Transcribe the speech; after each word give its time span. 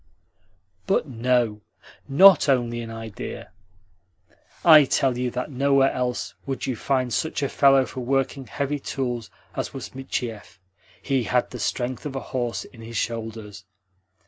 "But 0.87 1.07
no 1.07 1.61
NOT 2.09 2.49
only 2.49 2.81
in 2.81 2.89
idea. 2.89 3.51
I 4.65 4.83
tell 4.85 5.15
you 5.15 5.29
that 5.29 5.51
nowhere 5.51 5.91
else 5.91 6.33
would 6.47 6.65
you 6.65 6.75
find 6.75 7.13
such 7.13 7.43
a 7.43 7.47
fellow 7.49 7.85
for 7.85 7.99
working 7.99 8.47
heavy 8.47 8.79
tools 8.79 9.29
as 9.55 9.75
was 9.75 9.93
Michiev. 9.93 10.57
He 11.03 11.25
had 11.25 11.51
the 11.51 11.59
strength 11.59 12.07
of 12.07 12.15
a 12.15 12.19
horse 12.33 12.65
in 12.65 12.81
his 12.81 12.97
shoulders." 12.97 13.63